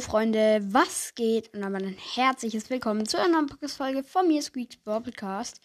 [0.00, 1.52] Freunde, was geht?
[1.54, 5.60] Und einmal ein herzliches Willkommen zu einer neuen Podcast-Folge von mir, Squeaks Podcast.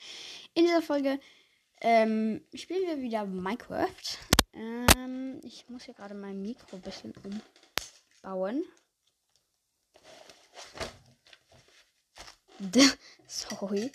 [0.56, 1.20] In dieser Folge
[1.82, 3.88] ähm, spielen wir wieder Minecraft.
[4.54, 7.14] Ähm, ich muss hier gerade mein Mikro ein bisschen
[8.24, 8.64] umbauen.
[13.28, 13.92] sorry.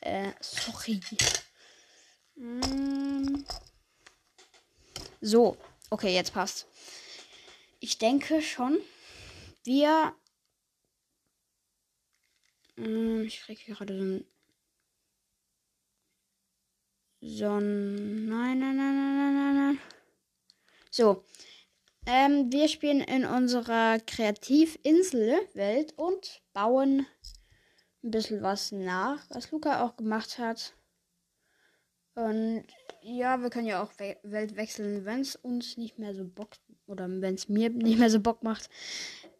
[0.00, 1.00] Äh, sorry.
[2.36, 3.44] Ähm,
[5.20, 5.56] so,
[5.90, 6.66] okay, jetzt passt.
[7.78, 8.80] Ich denke schon,
[9.66, 10.14] wir.
[12.76, 14.24] Ähm, ich kriege gerade so ein.
[17.20, 18.26] So ein.
[18.26, 19.80] Nein, nein, nein, nein, nein, nein, nein.
[20.90, 21.24] So.
[22.08, 27.04] Ähm, wir spielen in unserer Kreativinsel-Welt und bauen
[28.04, 30.74] ein bisschen was nach, was Luca auch gemacht hat.
[32.14, 32.64] Und
[33.02, 36.60] ja, wir können ja auch We Welt wechseln, wenn es uns nicht mehr so bockt
[36.86, 38.70] oder wenn es mir nicht mehr so Bock macht.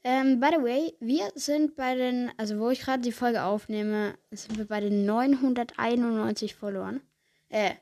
[0.09, 4.17] Ähm, by the way, wir sind bei den, also wo ich gerade die Folge aufnehme,
[4.31, 7.01] sind wir bei den 991 Followern.
[7.49, 7.75] Äh,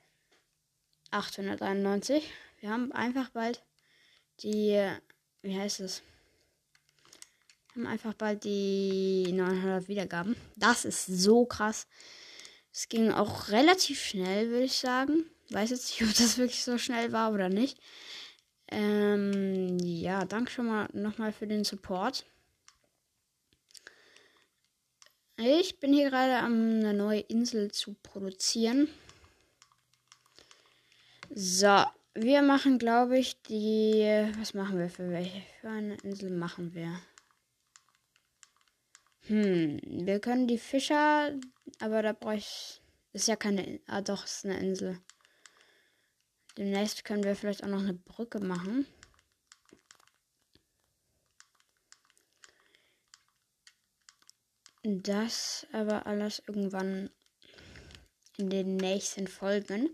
[1.10, 2.24] 891.
[2.60, 3.62] Wir haben einfach bald
[4.40, 4.90] die,
[5.42, 6.02] wie heißt es?
[7.74, 10.34] Wir haben einfach bald die 900 Wiedergaben.
[10.56, 11.86] Das ist so krass.
[12.72, 15.26] Es ging auch relativ schnell, würde ich sagen.
[15.50, 17.78] Weiß jetzt nicht, ob das wirklich so schnell war oder nicht.
[18.76, 22.26] Ähm, ja, danke schon mal nochmal für den Support.
[25.36, 28.88] Ich bin hier gerade am eine neue Insel zu produzieren.
[31.30, 34.28] So, wir machen, glaube ich, die.
[34.38, 35.42] Was machen wir für welche?
[35.60, 37.00] Für eine Insel machen wir.
[39.28, 41.32] Hm, wir können die Fischer,
[41.78, 42.80] aber da brauche ich.
[43.12, 43.78] Ist ja keine.
[43.86, 44.98] Ah, doch, ist eine Insel.
[46.56, 48.86] Demnächst können wir vielleicht auch noch eine Brücke machen.
[54.82, 57.10] Das aber alles irgendwann
[58.36, 59.88] in den nächsten Folgen.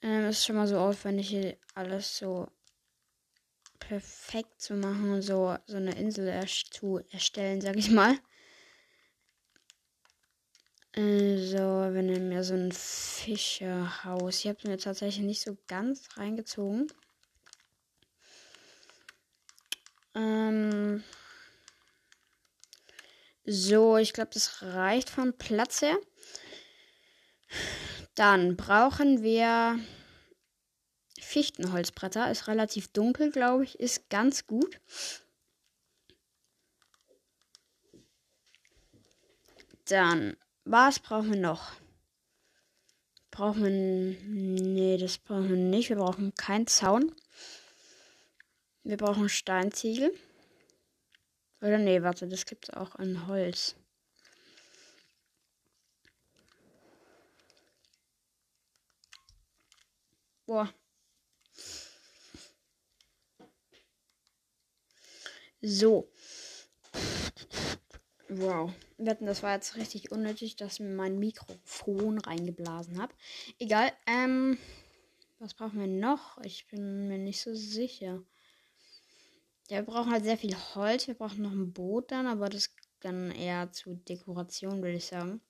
[0.00, 2.48] Ähm, ist schon mal so aufwendig, hier alles so
[3.78, 8.18] perfekt zu machen so, so eine Insel erst zu erstellen, sag ich mal.
[10.94, 14.40] Äh, so, wir nehmen ja so ein Fischerhaus.
[14.40, 16.88] Ich habe mir tatsächlich nicht so ganz reingezogen.
[20.14, 21.02] Ähm.
[23.44, 25.98] So, ich glaube, das reicht vom Platz her.
[28.14, 29.80] Dann brauchen wir
[31.18, 32.30] Fichtenholzbretter.
[32.30, 33.80] Ist relativ dunkel, glaube ich.
[33.80, 34.78] Ist ganz gut.
[39.86, 41.72] Dann, was brauchen wir noch?
[43.30, 43.70] Brauchen wir.
[43.70, 45.88] Nee, das brauchen wir nicht.
[45.88, 47.14] Wir brauchen keinen Zaun.
[48.84, 50.12] Wir brauchen Steinziegel.
[51.60, 53.76] Oder nee, warte, das gibt es auch in Holz.
[60.46, 60.68] Boah.
[65.62, 66.11] So.
[68.38, 68.72] Wow.
[68.96, 73.12] Wetten, das war jetzt richtig unnötig, dass mir mein Mikrofon reingeblasen habe.
[73.58, 73.92] Egal.
[74.06, 74.56] Ähm,
[75.38, 76.38] was brauchen wir noch?
[76.42, 78.22] Ich bin mir nicht so sicher.
[79.68, 81.08] Ja, wir brauchen halt sehr viel Holz.
[81.08, 85.42] Wir brauchen noch ein Boot dann, aber das dann eher zu Dekoration, würde ich sagen.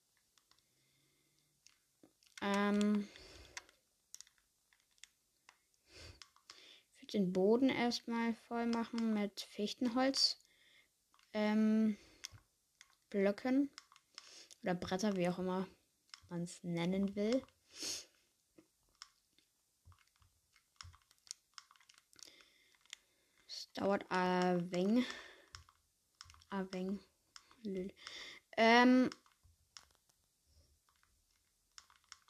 [2.41, 3.07] Ähm.
[6.95, 10.37] Ich würde den Boden erstmal voll machen mit Fichtenholz.
[11.31, 11.97] Ähm.
[13.13, 13.69] Blöcken.
[14.63, 15.67] Oder Bretter, wie auch immer
[16.29, 17.43] man es nennen will.
[23.75, 25.05] Dauert ein wenig.
[26.49, 27.93] Ein wenig.
[28.57, 29.09] Ähm.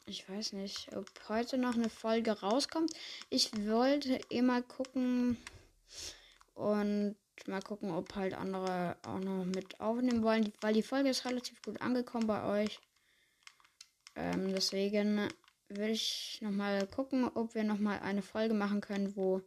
[0.06, 2.92] Ich weiß nicht, ob heute noch eine Folge rauskommt.
[3.30, 5.38] Ich wollte immer gucken
[6.52, 7.16] und
[7.48, 11.60] mal gucken, ob halt andere auch noch mit aufnehmen wollen, weil die Folge ist relativ
[11.62, 12.78] gut angekommen bei euch.
[14.16, 15.28] Ähm, deswegen
[15.68, 19.42] würde ich noch mal gucken, ob wir noch mal eine Folge machen können, wo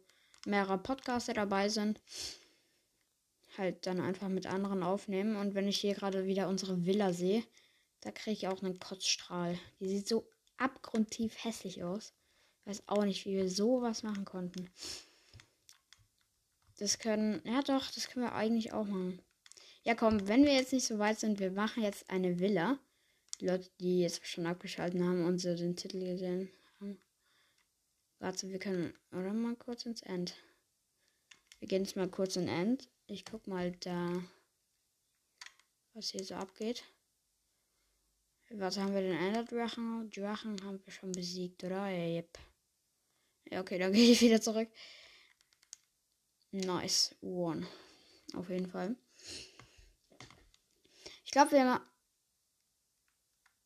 [0.46, 2.00] mehrere Podcaster dabei sind,
[3.56, 5.36] halt dann einfach mit anderen aufnehmen.
[5.36, 7.44] Und wenn ich hier gerade wieder unsere Villa sehe,
[8.00, 9.58] da kriege ich auch einen Kotzstrahl.
[9.80, 12.12] Die sieht so abgrundtief hässlich aus.
[12.64, 14.70] Weiß auch nicht, wie wir sowas machen konnten.
[16.78, 19.20] Das können, ja doch, das können wir eigentlich auch machen.
[19.82, 22.78] Ja komm, wenn wir jetzt nicht so weit sind, wir machen jetzt eine Villa.
[23.40, 27.00] Die Leute, die jetzt schon abgeschaltet haben und so den Titel gesehen haben.
[28.18, 28.94] Warte, wir können.
[29.12, 30.34] Oder mal kurz ins End.
[31.58, 32.88] Wir gehen jetzt mal kurz in End.
[33.06, 34.22] Ich guck mal da,
[35.94, 36.84] was hier so abgeht.
[38.50, 39.16] Was haben wir denn?
[39.16, 40.10] Enderdrachen?
[40.10, 41.88] Drachen haben wir schon besiegt, oder?
[41.88, 42.38] Yep.
[43.50, 44.68] ja okay, dann gehe ich wieder zurück.
[46.50, 47.14] Nice.
[47.20, 47.66] One.
[48.34, 48.96] Auf jeden Fall.
[51.24, 51.84] Ich glaube, wir haben.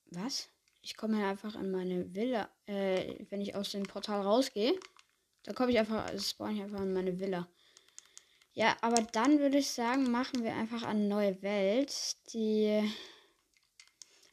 [0.07, 0.49] Was?
[0.83, 2.51] Ich komme hier einfach in meine Villa.
[2.67, 4.79] Äh, wenn ich aus dem Portal rausgehe,
[5.45, 7.49] dann komme ich einfach, also spawn ich einfach in meine Villa.
[8.55, 12.17] Ja, aber dann würde ich sagen, machen wir einfach eine neue Welt.
[12.35, 12.93] Die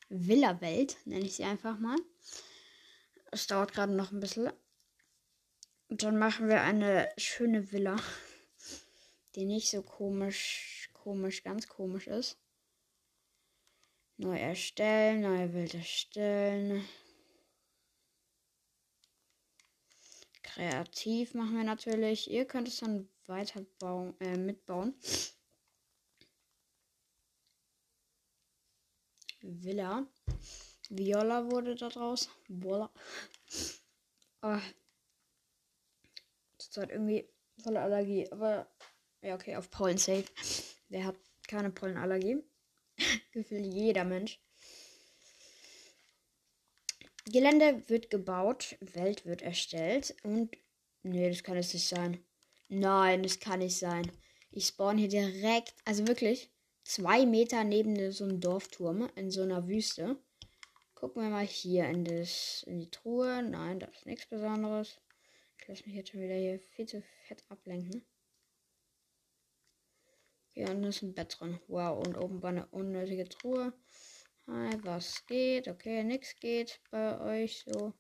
[0.09, 1.97] Villa-Welt, nenne ich sie einfach mal.
[3.31, 4.51] Es dauert gerade noch ein bisschen.
[5.87, 7.95] Und dann machen wir eine schöne Villa,
[9.35, 12.37] die nicht so komisch, komisch, ganz komisch ist.
[14.17, 16.83] Neu erstellen, neue Welt erstellen.
[20.43, 22.29] Kreativ machen wir natürlich.
[22.29, 23.65] Ihr könnt es dann weiter
[24.19, 24.93] äh, mitbauen.
[29.41, 30.05] Villa.
[30.89, 32.29] Viola wurde da draus.
[32.47, 32.91] Voila.
[34.41, 34.59] Oh.
[36.75, 37.29] Hat irgendwie
[37.63, 38.29] volle Allergie.
[38.31, 38.67] Aber
[39.21, 40.25] ja, okay, auf Pollen safe.
[40.89, 41.15] Wer hat
[41.47, 42.37] keine Pollenallergie?
[43.31, 44.39] Gefühlt jeder Mensch.
[47.25, 50.57] Gelände wird gebaut, Welt wird erstellt und.
[51.03, 52.23] Nee, das kann es nicht sein.
[52.67, 54.11] Nein, das kann nicht sein.
[54.51, 56.49] Ich spawn hier direkt, also wirklich,
[56.83, 60.17] zwei Meter neben so einem Dorfturm in so einer Wüste.
[60.95, 63.41] Gucken wir mal hier in, das, in die Truhe.
[63.43, 64.99] Nein, da ist nichts Besonderes.
[65.59, 68.03] Ich lasse mich jetzt schon wieder hier viel zu fett ablenken.
[70.53, 71.59] Hier unten ist ein Bett drin.
[71.67, 73.73] Wow, und oben war eine unnötige Truhe.
[74.47, 75.67] Hi, was geht?
[75.67, 77.93] Okay, nichts geht bei euch so.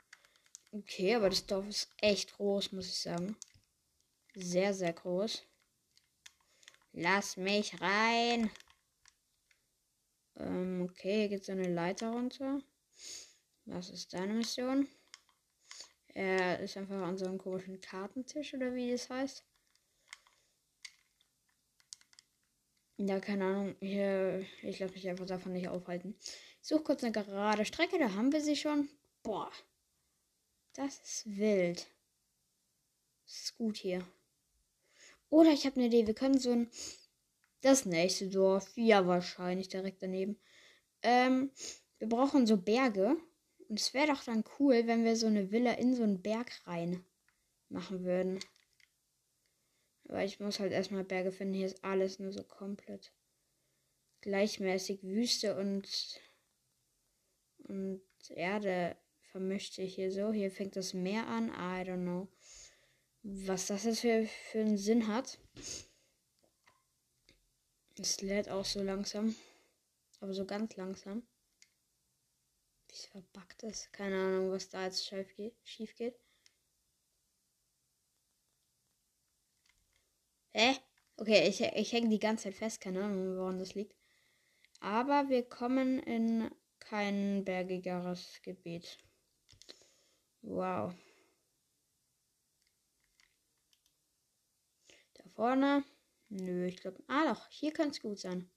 [0.71, 3.37] Okay, aber das Dorf ist echt groß, muss ich sagen.
[4.35, 5.45] Sehr, sehr groß.
[6.93, 8.49] Lass mich rein.
[10.37, 12.61] Ähm, okay, hier geht so eine Leiter runter.
[13.65, 14.87] Was ist deine Mission?
[16.07, 19.43] Er ist einfach an so einem komischen Kartentisch oder wie das heißt.
[23.01, 23.75] Ja, keine Ahnung.
[23.79, 26.15] Hier, ich lasse mich einfach davon nicht aufhalten.
[26.61, 28.89] Ich suche kurz eine gerade Strecke, da haben wir sie schon.
[29.23, 29.49] Boah.
[30.73, 31.87] Das ist wild.
[33.25, 34.05] Das ist gut hier.
[35.29, 36.07] Oder ich habe eine Idee.
[36.07, 36.69] Wir können so ein.
[37.61, 38.69] Das nächste Dorf.
[38.75, 40.37] Ja, wahrscheinlich direkt daneben.
[41.01, 41.51] Ähm,
[41.99, 43.15] wir brauchen so Berge.
[43.69, 46.51] Und es wäre doch dann cool, wenn wir so eine Villa in so einen Berg
[46.65, 47.05] rein
[47.69, 48.39] machen würden.
[50.09, 51.53] Aber ich muss halt erstmal Berge finden.
[51.53, 53.13] Hier ist alles nur so komplett
[54.21, 55.87] gleichmäßig Wüste und,
[57.67, 58.97] und Erde
[59.31, 60.33] vermischt sich hier so.
[60.33, 61.49] Hier fängt das Meer an.
[61.49, 62.27] I don't know.
[63.21, 65.37] Was das jetzt für, für einen Sinn hat.
[67.99, 69.35] Es lädt auch so langsam.
[70.21, 71.21] Aber so ganz langsam.
[72.87, 73.93] Wie es verbuggt ist.
[73.93, 76.15] Keine Ahnung, was da jetzt schief geht.
[80.53, 80.75] Hä?
[81.17, 83.95] Okay, ich, ich hänge die ganze Zeit fest, keine Ahnung, woran das liegt.
[84.79, 86.49] Aber wir kommen in
[86.79, 88.97] kein bergigeres Gebiet.
[90.41, 90.93] Wow.
[95.15, 95.83] Da vorne.
[96.29, 97.03] Nö, ich glaube.
[97.07, 98.49] Ah, doch, hier könnte es gut sein.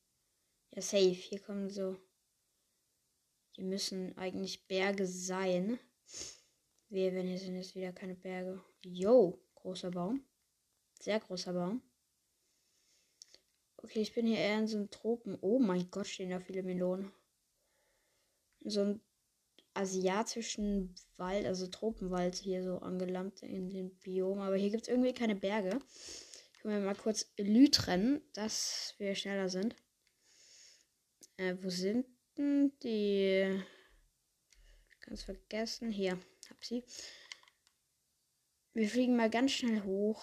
[0.70, 1.11] Ja, safe.
[1.11, 1.96] Hier kommen so.
[3.52, 5.78] Hier müssen eigentlich Berge sein.
[6.88, 8.62] Wir, wenn hier sind jetzt wieder keine Berge.
[8.82, 10.25] Yo, großer Baum.
[11.02, 11.82] Sehr großer Baum.
[13.76, 15.37] Okay, ich bin hier eher in so einem Tropen.
[15.40, 17.11] Oh mein Gott, stehen da viele Melonen.
[18.61, 19.00] So ein
[19.75, 24.38] asiatischen Wald, also Tropenwald hier so angelangt in den Biom.
[24.38, 25.80] Aber hier gibt es irgendwie keine Berge.
[26.61, 29.75] Können wir mal kurz Lytren, dass wir schneller sind.
[31.37, 32.06] Äh, wo sind
[32.38, 33.61] denn die?
[35.00, 35.90] Ganz vergessen.
[35.90, 36.12] Hier,
[36.49, 36.85] hab sie.
[38.73, 40.23] Wir fliegen mal ganz schnell hoch.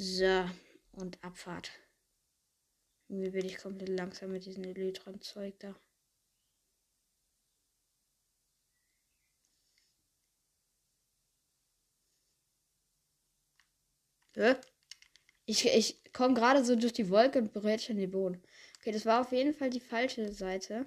[0.00, 0.48] So,
[0.92, 1.72] und Abfahrt.
[3.08, 5.74] Irgendwie bin ich komplett langsam mit diesem Elytron-Zeug da.
[14.36, 14.54] Hä?
[15.46, 18.40] Ich, ich komme gerade so durch die Wolke und berührt schon den Boden.
[18.78, 20.86] Okay, das war auf jeden Fall die falsche Seite.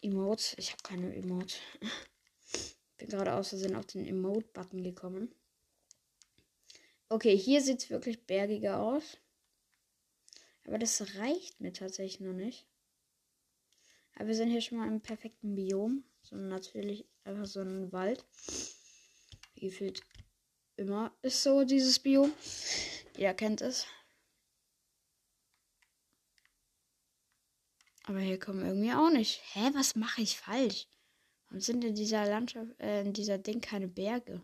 [0.00, 0.54] Emotes.
[0.56, 1.56] Ich habe keine Emote.
[2.98, 5.34] Bin gerade aus Versehen auf den Emote-Button gekommen.
[7.08, 9.18] Okay, hier sieht es wirklich bergiger aus.
[10.66, 12.66] Aber das reicht mir tatsächlich noch nicht.
[14.14, 16.04] Aber wir sind hier schon mal im perfekten Biom.
[16.22, 18.24] So natürlich einfach so ein Wald.
[19.54, 20.00] Wie gefühlt
[20.76, 22.32] immer ist so dieses Biom.
[23.16, 23.86] Ihr kennt es.
[28.04, 29.42] Aber hier kommen irgendwie auch nicht.
[29.54, 30.86] Hä, was mache ich falsch?
[31.48, 34.42] Warum sind in dieser Landschaft, äh, in dieser Ding keine Berge?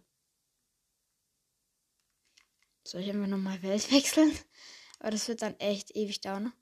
[2.84, 4.32] Soll ich einfach nochmal Welt wechseln?
[5.00, 6.52] Aber das wird dann echt ewig dauern.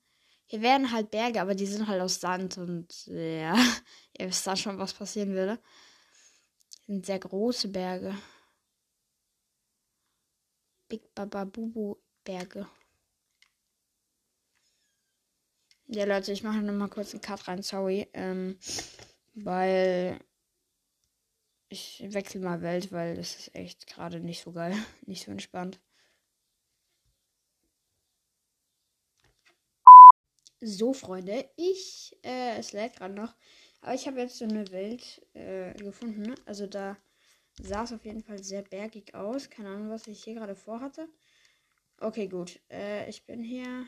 [0.47, 3.55] Hier werden halt Berge, aber die sind halt aus Sand und ja,
[4.19, 5.61] ihr wisst dann schon, was passieren würde.
[6.69, 8.17] Das sind sehr große Berge.
[10.89, 12.67] Big Baba Bubu Berge.
[15.87, 18.09] Ja, Leute, ich mache noch mal kurz einen Cut rein, sorry.
[18.13, 18.59] Ähm,
[19.35, 20.21] weil
[21.71, 24.75] ich wechsle mal Welt, weil das ist echt gerade nicht so geil,
[25.07, 25.81] nicht so entspannt.
[30.61, 33.35] So, Freunde, ich, äh, es lädt gerade noch,
[33.81, 36.35] aber ich habe jetzt so eine Welt äh, gefunden.
[36.45, 36.99] Also da
[37.63, 39.49] sah es auf jeden Fall sehr bergig aus.
[39.49, 41.09] Keine Ahnung, was ich hier gerade vorhatte.
[41.99, 42.61] Okay, gut.
[42.71, 43.87] Äh, ich bin hier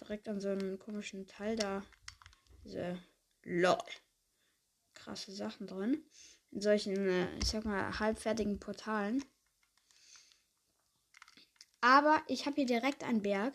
[0.00, 1.82] direkt an so einem komischen Teil da.
[2.64, 3.02] Diese
[3.42, 3.78] LOL.
[5.10, 6.04] Krasse Sachen drin.
[6.52, 9.24] In solchen, äh, ich sag mal, halbfertigen Portalen.
[11.80, 13.52] Aber ich habe hier direkt einen Berg.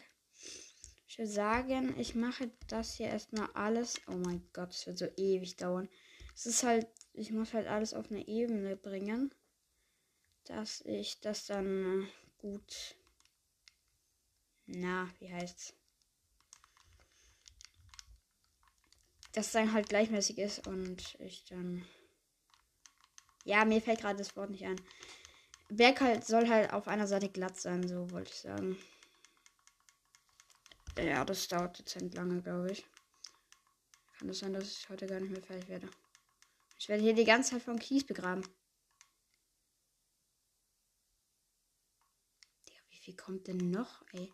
[1.08, 4.02] Ich würde sagen, ich mache das hier erstmal alles.
[4.08, 5.88] Oh mein Gott, es wird so ewig dauern.
[6.36, 9.34] Es ist halt, ich muss halt alles auf eine Ebene bringen,
[10.44, 12.06] dass ich das dann
[12.38, 12.98] gut,
[14.66, 15.74] na, wie heißt's?
[19.36, 21.86] Dass es dann halt gleichmäßig ist und ich dann.
[23.44, 24.80] Ja, mir fällt gerade das Wort nicht ein.
[25.70, 28.78] Berg halt soll halt auf einer Seite glatt sein, so wollte ich sagen.
[30.98, 32.86] Ja, das dauert dezent lange, glaube ich.
[34.18, 35.90] Kann das sein, dass ich heute gar nicht mehr fertig werde.
[36.80, 38.44] Ich werde hier die ganze Zeit vom Kies begraben.
[42.68, 44.34] Digga, wie viel kommt denn noch, ey?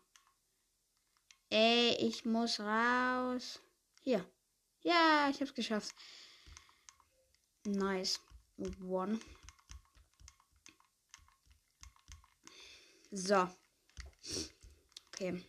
[1.49, 3.59] Ey, ich muss raus.
[4.01, 4.23] Hier.
[4.83, 5.95] Ja, ich hab's geschafft.
[7.65, 8.19] Nice.
[8.87, 9.19] One.
[13.11, 13.47] So.
[15.13, 15.43] Okay.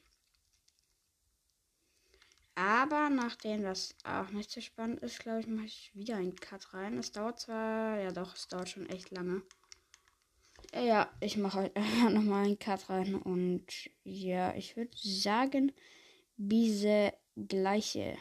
[2.54, 6.74] Aber nachdem das auch nicht so spannend ist, glaube ich, mache ich wieder einen Cut
[6.74, 6.98] rein.
[6.98, 9.42] Es dauert zwar, ja doch, es dauert schon echt lange.
[10.74, 13.66] Ja, ich mache einfach nochmal einen Cut rein und
[14.04, 15.72] ja, ich würde sagen,
[16.36, 18.18] diese gleiche.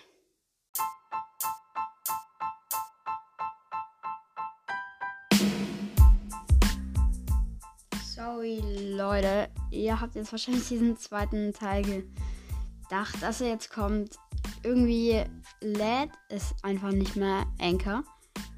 [8.42, 8.64] Sorry,
[8.96, 9.50] Leute.
[9.70, 14.16] Ihr habt jetzt wahrscheinlich diesen zweiten Teil gedacht, dass er jetzt kommt.
[14.64, 15.24] Irgendwie
[15.62, 18.04] lädt es einfach nicht mehr Anchor.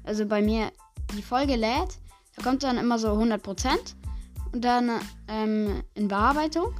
[0.02, 0.72] Also bei mir,
[1.14, 1.98] die Folge lädt,
[2.34, 3.68] da kommt dann immer so 100%
[4.54, 4.90] und dann
[5.28, 6.74] ähm, in Bearbeitung.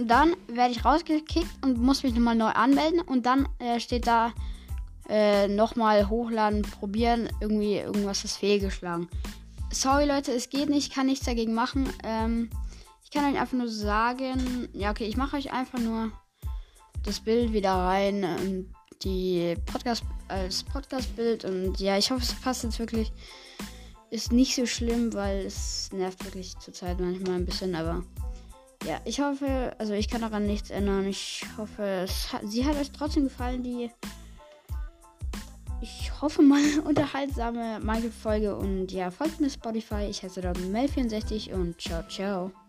[0.00, 4.08] Und dann werde ich rausgekickt und muss mich nochmal neu anmelden und dann äh, steht
[4.08, 4.32] da
[5.08, 9.08] äh, nochmal hochladen, probieren, irgendwie irgendwas ist fehlgeschlagen
[9.74, 11.88] sorry Leute, es geht nicht, ich kann nichts dagegen machen.
[12.02, 12.50] Ähm,
[13.02, 16.12] ich kann euch einfach nur sagen, ja okay, ich mache euch einfach nur
[17.02, 22.64] das Bild wieder rein, ähm, die Podcast als Podcast-Bild und ja, ich hoffe, es passt
[22.64, 23.12] jetzt wirklich.
[24.10, 28.04] Ist nicht so schlimm, weil es nervt wirklich zurzeit manchmal ein bisschen, aber
[28.86, 31.06] ja, ich hoffe, also ich kann daran nichts ändern.
[31.06, 33.90] Ich hoffe, hat, sie hat euch trotzdem gefallen, die
[36.24, 38.56] hoffe mal, unterhaltsame Minecraft-Folge.
[38.56, 40.06] Und ja, folgt mir Spotify.
[40.08, 42.63] Ich heiße dort Mel64 und ciao, ciao.